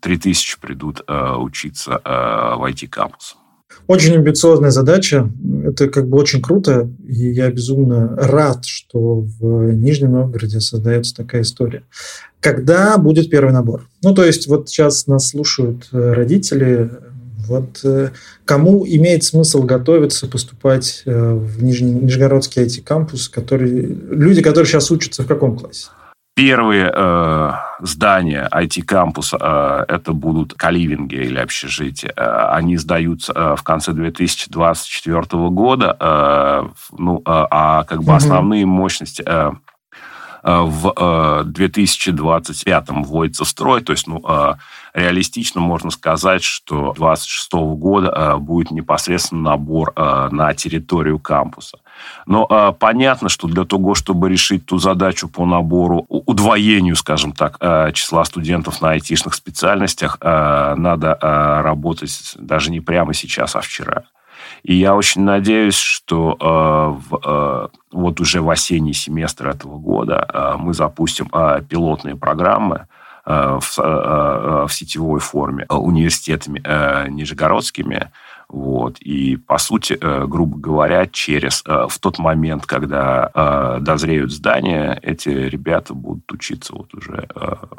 [0.02, 3.38] 3 тысячи придут э, учиться э, в IT-кампус.
[3.88, 5.30] Очень амбициозная задача.
[5.66, 6.90] Это как бы очень круто.
[7.08, 11.84] И я безумно рад, что в Нижнем Новгороде создается такая история.
[12.40, 13.88] Когда будет первый набор?
[14.02, 16.92] Ну, то есть вот сейчас нас слушают э, родители,
[17.48, 18.12] Вот э,
[18.46, 25.24] кому имеет смысл готовиться, поступать э, в Нижний, Нижегородский IT-кампус, который, люди, которые сейчас учатся
[25.24, 25.88] в каком классе?
[26.36, 32.12] Первые э, здания IT-кампуса э, это будут каливинги или общежития.
[32.16, 35.96] Э, они сдаются э, в конце 2024 года.
[36.00, 36.68] Э,
[36.98, 38.14] ну, э, а как бы угу.
[38.14, 39.52] основные мощности э,
[40.44, 43.82] э в 2025 э, вводится в строй.
[43.84, 44.56] То есть, ну, э,
[44.96, 51.78] реалистично можно сказать, что 2026 года будет непосредственно набор на территорию кампуса.
[52.26, 57.58] Но а, понятно, что для того, чтобы решить ту задачу по набору, удвоению, скажем так,
[57.60, 63.62] а, числа студентов на айтишных специальностях, а, надо а, работать даже не прямо сейчас, а
[63.62, 64.04] вчера.
[64.64, 70.26] И я очень надеюсь, что э, в, э, вот уже в осенний семестр этого года
[70.34, 72.88] э, мы запустим э, пилотные программы
[73.26, 78.12] э, в, э, в сетевой форме университетами э, нижегородскими,
[78.54, 79.00] вот.
[79.00, 85.00] И, по сути, э, грубо говоря, через э, в тот момент, когда э, дозреют здания,
[85.02, 87.28] эти ребята будут учиться вот уже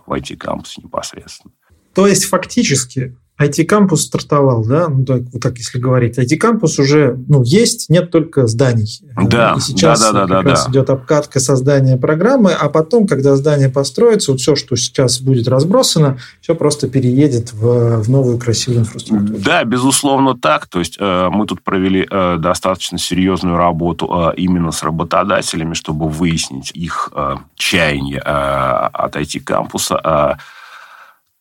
[0.04, 1.54] в IT-кампусе непосредственно.
[1.94, 4.88] То есть, фактически, IT-кампус стартовал, да?
[4.88, 6.18] Ну, так, вот так, если говорить.
[6.18, 9.00] IT-кампус уже ну, есть, нет только зданий.
[9.20, 10.70] Да, и сейчас да, да, да, как да, раз да.
[10.70, 16.18] идет обкатка создания программы, а потом, когда здание построится, вот все, что сейчас будет разбросано,
[16.40, 19.38] все просто переедет в, в новую красивую инфраструктуру.
[19.40, 20.68] Да, безусловно так.
[20.68, 26.08] То есть э, мы тут провели э, достаточно серьезную работу э, именно с работодателями, чтобы
[26.08, 30.00] выяснить их э, чаяние э, от IT-кампуса.
[30.04, 30.34] Э,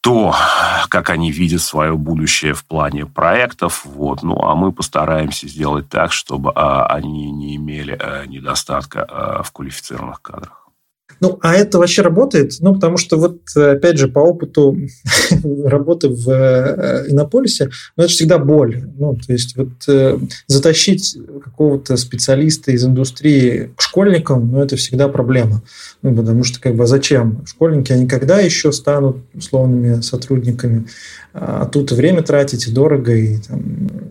[0.04, 0.36] то,
[0.90, 3.86] как они видят свое будущее в плане проектов.
[3.86, 4.22] Вот.
[4.22, 9.52] Ну, а мы постараемся сделать так, чтобы а, они не имели а, недостатка а, в
[9.54, 10.63] квалифицированных кадрах.
[11.20, 12.54] Ну, а это вообще работает?
[12.60, 14.78] Ну, потому что вот, опять же, по опыту
[15.66, 18.84] работы в э, Иннополисе, ну, это всегда боль.
[18.98, 25.08] Ну, то есть вот э, затащить какого-то специалиста из индустрии к школьникам, ну, это всегда
[25.08, 25.62] проблема.
[26.02, 27.46] Ну, потому что, как бы, зачем?
[27.46, 30.88] Школьники, они когда еще станут условными сотрудниками?
[31.34, 33.62] А тут время тратить, и дорого, и там,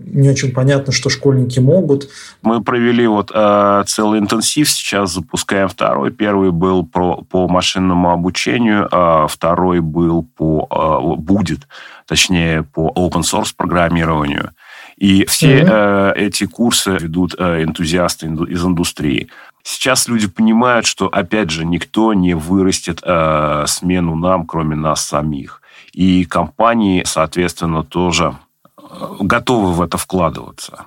[0.07, 2.09] не очень понятно, что школьники могут.
[2.43, 6.11] Мы провели вот э, целый интенсив, сейчас запускаем второй.
[6.11, 11.67] Первый был про, по машинному обучению, а второй был по, э, будет,
[12.07, 14.51] точнее, по open source программированию.
[14.97, 16.13] И все mm-hmm.
[16.17, 19.29] э, эти курсы ведут э, энтузиасты из индустрии.
[19.63, 25.63] Сейчас люди понимают, что, опять же, никто не вырастет э, смену нам, кроме нас самих.
[25.93, 28.37] И компании, соответственно, тоже
[28.79, 28.83] э,
[29.21, 30.87] готовы в это вкладываться.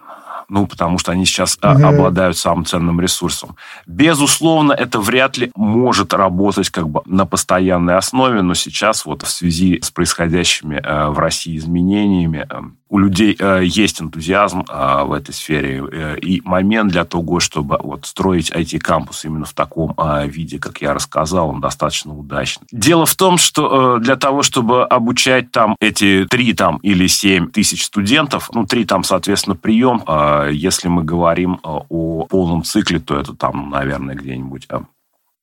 [0.50, 1.86] Ну, потому что они сейчас угу.
[1.86, 3.56] обладают самым ценным ресурсом.
[3.86, 9.30] Безусловно, это вряд ли может работать как бы на постоянной основе, но сейчас вот в
[9.30, 12.48] связи с происходящими э, в России изменениями
[12.88, 17.78] у людей э, есть энтузиазм э, в этой сфере э, и момент для того, чтобы
[17.82, 22.68] вот строить IT-кампус именно в таком э, виде, как я рассказал, он достаточно удачный.
[22.72, 27.50] Дело в том, что э, для того, чтобы обучать там эти три там или семь
[27.50, 33.00] тысяч студентов, ну три там, соответственно, прием, э, если мы говорим э, о полном цикле,
[33.00, 34.80] то это там, наверное, где-нибудь э,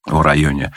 [0.06, 0.72] в районе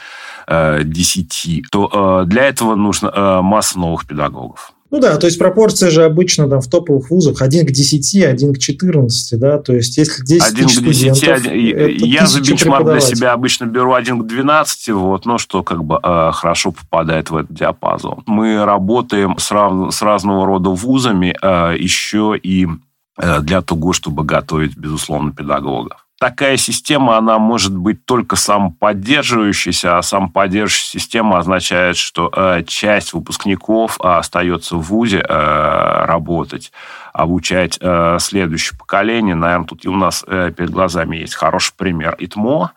[0.48, 4.76] э, 10, то э, для этого нужно э, масса новых педагогов.
[4.92, 8.54] Ну да, то есть пропорция же обычно там в топовых вузах 1 к 10, 1
[8.54, 13.00] к 14, да, то есть если 10 1 к 10, один, я за бенчмарк для
[13.00, 17.36] себя обычно беру 1 к 12, вот, но что как бы э, хорошо попадает в
[17.36, 18.24] этот диапазон.
[18.28, 22.70] Мы работаем с, рав, с разного рода вузами э, еще и э,
[23.18, 31.00] для того, чтобы готовить, безусловно, педагогов такая система, она может быть только самоподдерживающейся, а самоподдерживающая
[31.00, 36.72] система означает, что э, часть выпускников э, остается в ВУЗе э, работать,
[37.14, 39.36] обучать э, следующее поколение.
[39.36, 42.72] Наверное, тут и у нас э, перед глазами есть хороший пример ИТМО,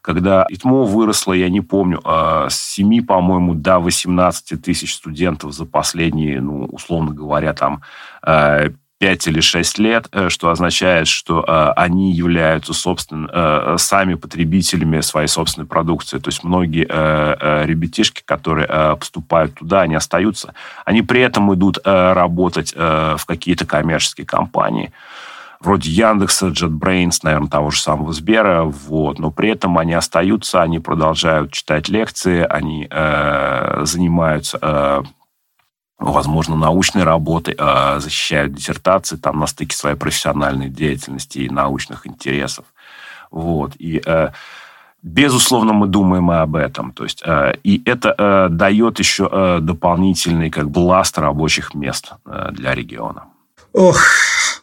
[0.00, 5.64] когда ИТМО выросло, я не помню, э, с 7, по-моему, до 18 тысяч студентов за
[5.64, 7.82] последние, ну, условно говоря, там
[8.26, 8.70] э,
[9.04, 15.02] 5 или 6 лет, э, что означает, что э, они являются, собственно, э, сами потребителями
[15.02, 16.18] своей собственной продукции.
[16.18, 16.84] То есть многие
[17.66, 20.54] ребятишки, которые поступают туда, они остаются.
[20.86, 24.92] Они при этом идут работать в какие-то коммерческие компании,
[25.60, 30.78] вроде Яндекса, JetBrains, наверное, того же самого Сбера, вот, но при этом они остаются, они
[30.78, 35.04] продолжают читать лекции, они э, занимаются
[36.12, 42.64] возможно, научной работы, а, защищают диссертации там на стыке своей профессиональной деятельности и научных интересов.
[43.30, 43.72] Вот.
[43.78, 44.30] И э,
[45.02, 46.92] Безусловно, мы думаем и об этом.
[46.92, 52.12] То есть, э, и это э, дает еще дополнительный как бы, ласт рабочих мест
[52.52, 53.24] для региона.
[53.74, 54.00] Ох,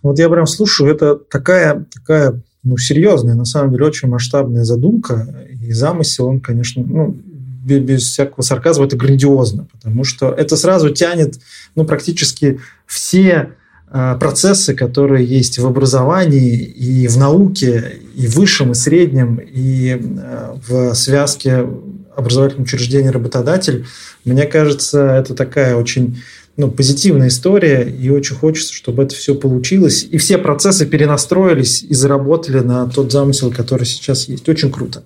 [0.01, 5.27] вот я прям слушаю, это такая, такая ну, серьезная, на самом деле, очень масштабная задумка.
[5.61, 7.15] И замысел, он, конечно, ну,
[7.63, 11.39] без всякого сарказма, это грандиозно, потому что это сразу тянет
[11.75, 13.51] ну, практически все
[13.89, 19.99] а, процессы, которые есть в образовании и в науке, и в высшем, и среднем, и
[20.19, 21.67] а, в связке
[22.15, 23.85] образовательного учреждения работодатель,
[24.25, 26.21] мне кажется, это такая очень
[26.57, 30.05] ну, позитивная история, и очень хочется, чтобы это все получилось.
[30.09, 34.47] И все процессы перенастроились и заработали на тот замысел, который сейчас есть.
[34.47, 35.03] Очень круто.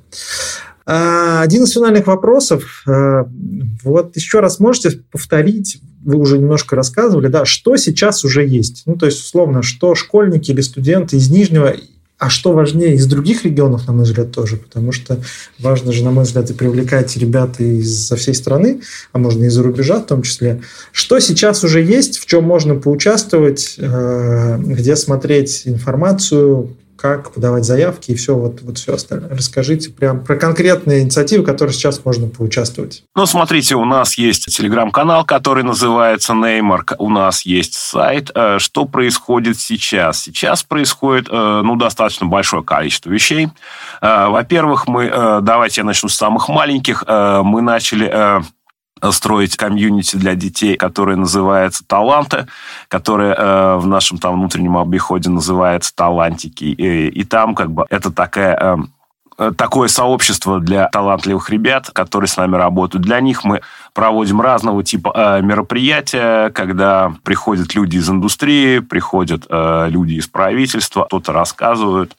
[0.85, 2.83] А, один из финальных вопросов.
[2.87, 3.27] А,
[3.83, 8.83] вот еще раз можете повторить, вы уже немножко рассказывали, да, что сейчас уже есть?
[8.85, 11.75] Ну, то есть, условно, что школьники или студенты из Нижнего
[12.17, 15.19] а что важнее, из других регионов, на мой взгляд, тоже, потому что
[15.59, 18.81] важно же, на мой взгляд, и привлекать ребят из-за всей страны,
[19.11, 20.61] а можно и из-за рубежа в том числе.
[20.93, 28.11] Что сейчас уже есть, в чем можно поучаствовать, э, где смотреть информацию, как подавать заявки
[28.11, 29.29] и все вот, вот все остальное.
[29.29, 33.03] Расскажите прям про конкретные инициативы, которые сейчас можно поучаствовать.
[33.15, 38.31] Ну, смотрите, у нас есть телеграм-канал, который называется Неймарк, у нас есть сайт.
[38.33, 40.23] Э, что происходит сейчас?
[40.23, 43.49] Сейчас происходит, э, ну, достаточно большое количество вещей.
[44.01, 45.09] Э, во-первых, мы,
[45.41, 48.43] давайте я начну с самых маленьких, мы начали
[49.11, 52.47] строить комьюнити для детей, которое называется «Таланты»,
[52.87, 56.65] которое э, в нашем там внутреннем обиходе называется «Талантики».
[56.65, 58.57] И, и там как бы это такая...
[58.57, 58.77] Э,
[59.57, 63.05] такое сообщество для талантливых ребят, которые с нами работают.
[63.05, 63.61] Для них мы
[63.93, 71.03] проводим разного типа э, мероприятия, когда приходят люди из индустрии, приходят э, люди из правительства,
[71.03, 72.15] кто-то рассказывает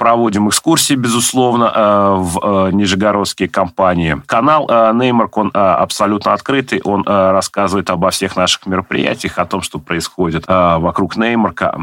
[0.00, 4.16] проводим экскурсии, безусловно, э, в э, нижегородские компании.
[4.24, 9.78] Канал э, Неймарк, он абсолютно открытый, он рассказывает обо всех наших мероприятиях, о том, что
[9.78, 11.78] происходит вокруг Неймарка.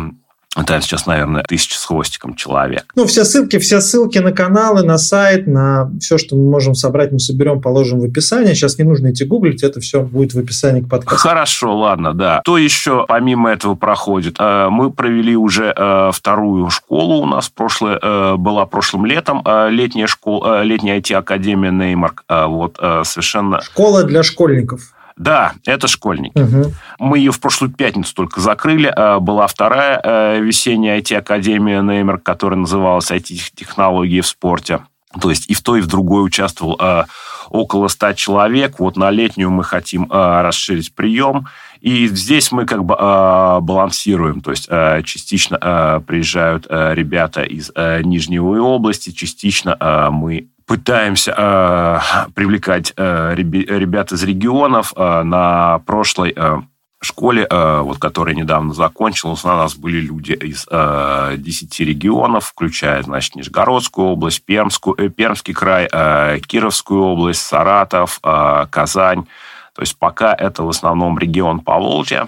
[0.56, 2.86] Это сейчас, наверное, тысяча с хвостиком человек.
[2.96, 7.12] Ну, все ссылки, все ссылки на каналы, на сайт, на все, что мы можем собрать,
[7.12, 8.56] мы соберем, положим в описание.
[8.56, 11.22] Сейчас не нужно идти гуглить, это все будет в описании к подкасту.
[11.22, 12.42] Хорошо, ладно, да.
[12.44, 14.38] Что еще помимо этого проходит?
[14.40, 20.08] Э, мы провели уже э, вторую школу у нас прошлое, э, была прошлым летом, летняя
[20.08, 22.24] школа, летняя IT-академия Неймарк.
[22.30, 23.62] Вот совершенно...
[23.62, 24.94] Школа для школьников.
[25.18, 26.38] Да, это школьники.
[26.38, 26.74] Угу.
[27.00, 28.92] Мы ее в прошлую пятницу только закрыли.
[28.96, 34.82] А, была вторая э, весенняя IT-академия Неймер, которая называлась IT-технологии в спорте.
[35.20, 37.06] То есть и в той, и в другой участвовал а,
[37.50, 38.80] около 100 человек.
[38.80, 41.48] Вот на летнюю мы хотим а, расширить прием.
[41.82, 44.42] И здесь мы как бы балансируем.
[44.42, 44.68] То есть
[45.06, 47.72] частично приезжают ребята из
[48.04, 54.94] Нижней области, частично мы пытаемся э, привлекать э, ребят из регионов.
[54.96, 56.58] Э, на прошлой э,
[57.02, 63.02] школе, э, вот, которая недавно закончилась, у нас были люди из э, 10 регионов, включая,
[63.02, 69.26] значит, Нижегородскую область, Пермскую, э, Пермский край, э, Кировскую область, Саратов, э, Казань.
[69.74, 72.28] То есть пока это в основном регион Поволжья.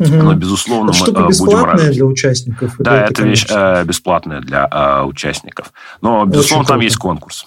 [0.00, 0.14] Угу.
[0.14, 1.92] Но, безусловно, это мы э, будем рады.
[1.92, 2.74] для участников?
[2.78, 5.72] Да, это, это вещь э, бесплатная для э, участников.
[6.00, 6.84] Но, безусловно, Очень там круто.
[6.84, 7.46] есть конкурс.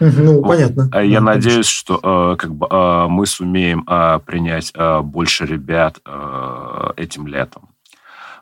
[0.00, 0.48] Ну, вот.
[0.48, 0.88] понятно.
[0.92, 5.46] Э, я ну, надеюсь, что э, как бы, э, мы сумеем э, принять э, больше
[5.46, 7.68] ребят э, этим летом.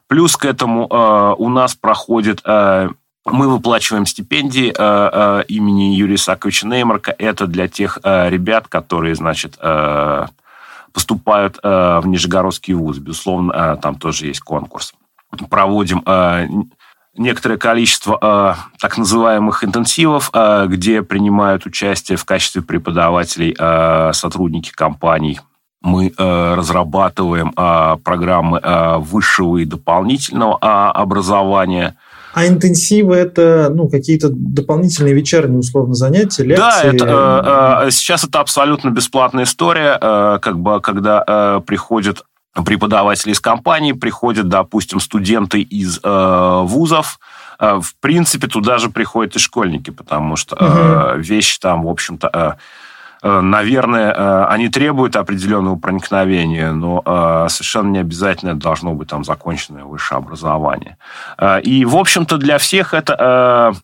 [0.09, 2.43] Плюс к этому э, у нас проходит...
[2.45, 2.91] Э,
[3.25, 7.15] мы выплачиваем стипендии э, э, имени Юрия Исаковича Неймарка.
[7.17, 10.27] Это для тех э, ребят, которые, значит, э,
[10.93, 12.99] поступают э, в Нижегородский вуз.
[12.99, 14.95] Безусловно, э, там тоже есть конкурс.
[15.51, 16.47] Проводим э,
[17.17, 20.31] некоторое количество так называемых интенсивов,
[20.67, 23.55] где принимают участие в качестве преподавателей
[24.15, 25.39] сотрудники компаний.
[25.83, 27.53] Мы разрабатываем
[28.03, 28.63] программы
[29.01, 30.57] высшего и дополнительного
[30.91, 31.97] образования–
[32.33, 36.63] а интенсивы это ну, какие-то дополнительные вечерние условно занятия, лекции?
[36.63, 42.25] Да, это, э, э, сейчас это абсолютно бесплатная история, э, как бы, когда э, приходят
[42.65, 47.19] преподаватели из компании, приходят, допустим, студенты из э, вузов,
[47.59, 51.21] э, в принципе, туда же приходят и школьники, потому что э, угу.
[51.23, 52.57] вещи там, в общем-то, э, Э,
[53.23, 59.85] наверное, э, они требуют определенного проникновения, но э, совершенно не обязательно должно быть там законченное
[59.85, 60.97] высшее образование.
[61.63, 63.75] И, в общем-то, для всех это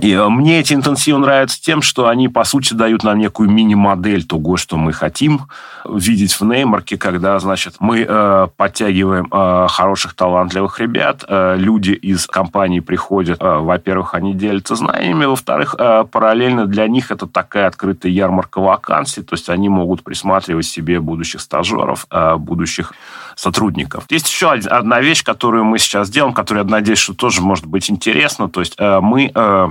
[0.00, 4.24] и э, мне эти интенсивы нравятся тем, что они, по сути, дают нам некую мини-модель
[4.24, 5.42] того, что мы хотим
[5.84, 12.26] видеть в Неймарке, когда, значит, мы э, подтягиваем э, хороших, талантливых ребят, э, люди из
[12.26, 18.10] компании приходят, э, во-первых, они делятся знаниями, во-вторых, э, параллельно для них это такая открытая
[18.10, 22.92] ярмарка вакансий, то есть они могут присматривать себе будущих стажеров, э, будущих
[23.36, 24.04] сотрудников.
[24.10, 27.90] Есть еще одна вещь, которую мы сейчас делаем, которая, я надеюсь, что тоже может быть
[27.90, 28.48] интересно.
[28.48, 29.68] То есть э, мы э,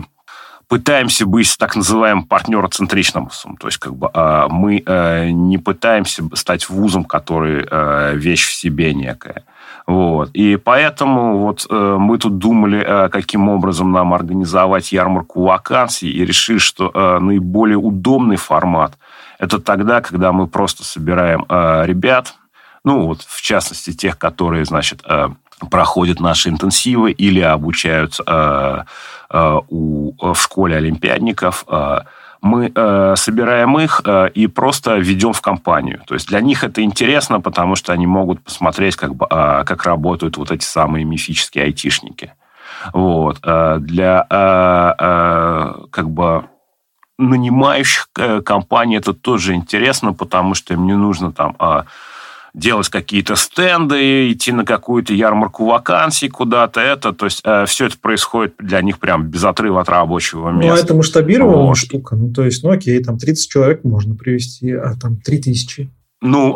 [0.67, 3.57] пытаемся быть так называемым партнероцентричным вузом.
[3.57, 4.83] То есть как бы э, мы
[5.31, 7.67] не пытаемся стать вузом, который
[8.17, 9.43] вещь в себе некая.
[9.85, 10.29] Вот.
[10.33, 16.25] И поэтому вот э, мы тут думали, э, каким образом нам организовать ярмарку вакансий, и
[16.25, 18.97] решили, что э, наиболее удобный формат–
[19.39, 22.35] это тогда, когда мы просто собираем э, ребят,
[22.83, 25.29] ну вот в частности тех, которые, значит, э,
[25.69, 28.83] проходят наши интенсивы или обучаются э,
[29.29, 31.65] э, у, в школе олимпиадников,
[32.43, 36.01] мы э, собираем их э, и просто ведем в компанию.
[36.05, 40.35] То есть для них это интересно, потому что они могут посмотреть, как, э, как работают
[40.35, 42.33] вот эти самые мифические айтишники.
[42.91, 43.39] Вот.
[43.43, 46.43] Э, для э, э, как бы
[47.17, 51.55] нанимающих э, компаний это тоже интересно, потому что им не нужно там...
[51.59, 51.83] Э,
[52.53, 57.97] делать какие-то стенды, идти на какую-то ярмарку вакансий куда-то, это, то есть э, все это
[57.97, 60.75] происходит для них прям без отрыва от рабочего места.
[60.75, 61.77] Ну, это масштабированная вот.
[61.77, 65.89] штука, ну, то есть, ну, окей, там 30 человек можно привести, а там 3000.
[66.21, 66.53] Ну,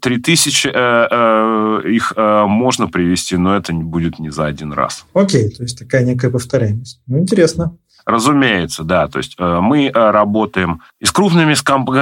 [0.00, 5.06] 3000 э, э, их можно привести, но это не будет не за один раз.
[5.14, 7.00] Окей, то есть такая некая повторяемость.
[7.06, 7.76] Ну, интересно.
[8.06, 9.08] Разумеется, да.
[9.08, 11.54] То есть э, мы э, работаем и с крупными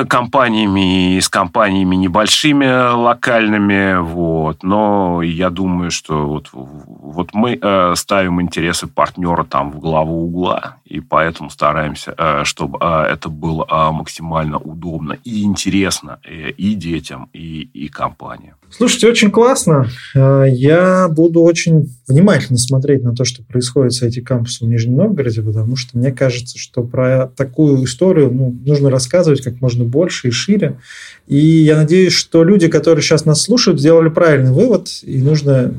[0.04, 4.62] компаниями, и с компаниями небольшими, локальными, вот.
[4.62, 10.76] Но я думаю, что вот, вот мы э, ставим интересы партнера там в главу угла,
[10.84, 18.56] и поэтому стараемся, чтобы это было максимально удобно и интересно и детям, и, и компаниям.
[18.70, 19.88] Слушайте, очень классно.
[20.14, 25.42] Я буду очень внимательно смотреть на то, что происходит с этим кампусом в Нижнем Новгороде,
[25.42, 30.30] потому что мне кажется, что про такую историю ну, нужно рассказывать как можно больше и
[30.30, 30.78] шире.
[31.26, 35.74] И я надеюсь, что люди, которые сейчас нас слушают, сделали правильный вывод, и нужно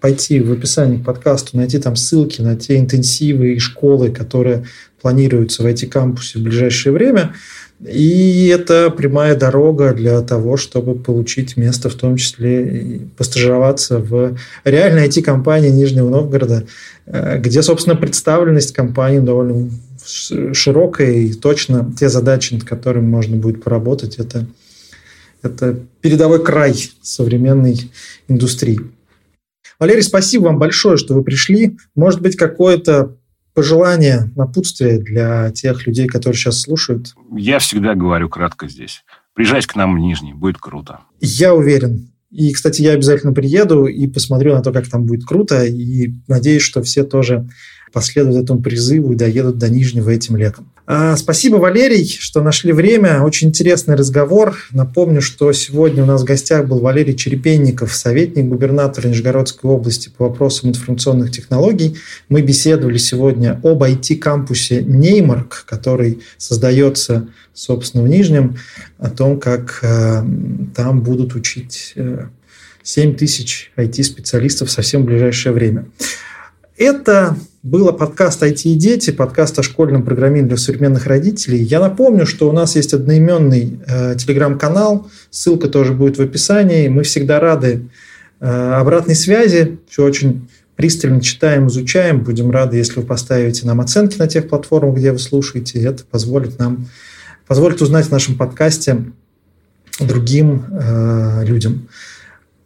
[0.00, 4.64] пойти в описании к подкасту, найти там ссылки на те интенсивы и школы, которые
[5.00, 7.34] планируются в эти кампусе в ближайшее время.
[7.80, 14.36] И это прямая дорога для того, чтобы получить место, в том числе и постажироваться в
[14.64, 16.64] реальной IT-компании Нижнего Новгорода,
[17.06, 19.70] э, где, собственно, представленность компании довольно
[20.04, 24.46] широкая и точно те задачи, над которыми можно будет поработать, это,
[25.42, 27.92] это передовой край современной
[28.26, 28.80] индустрии.
[29.78, 31.76] Валерий, спасибо вам большое, что вы пришли.
[31.94, 33.17] Может быть, какое-то
[33.54, 37.14] пожелание, напутствие для тех людей, которые сейчас слушают?
[37.36, 39.04] Я всегда говорю кратко здесь.
[39.34, 41.00] Приезжайте к нам в Нижний, будет круто.
[41.20, 42.10] Я уверен.
[42.30, 45.64] И, кстати, я обязательно приеду и посмотрю на то, как там будет круто.
[45.64, 47.48] И надеюсь, что все тоже
[47.92, 50.70] последуют этому призыву и доедут до Нижнего этим летом.
[50.90, 53.20] А, спасибо, Валерий, что нашли время.
[53.20, 54.56] Очень интересный разговор.
[54.70, 60.30] Напомню, что сегодня у нас в гостях был Валерий Черепенников, советник губернатора Нижегородской области по
[60.30, 61.98] вопросам информационных технологий.
[62.30, 68.56] Мы беседовали сегодня об IT-кампусе Неймарк, который создается, собственно, в Нижнем,
[68.96, 70.22] о том, как э,
[70.74, 72.28] там будут учить э,
[72.82, 75.84] 7 тысяч IT-специалистов совсем в ближайшее время.
[76.78, 81.58] Это было подкаст «IT и дети», подкаст о школьном программировании для современных родителей.
[81.58, 86.88] Я напомню, что у нас есть одноименный э, телеграм-канал, ссылка тоже будет в описании.
[86.88, 87.88] Мы всегда рады
[88.40, 92.22] э, обратной связи, все очень пристально читаем, изучаем.
[92.22, 95.82] Будем рады, если вы поставите нам оценки на тех платформах, где вы слушаете.
[95.82, 96.86] Это позволит нам
[97.48, 99.04] позволит узнать в нашем подкасте
[99.98, 101.88] другим э, людям.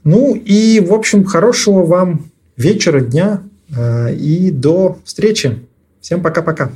[0.04, 3.42] Ну и, в общем, хорошего вам вечера, дня,
[3.76, 5.66] и до встречи.
[6.00, 6.72] Всем пока-пока.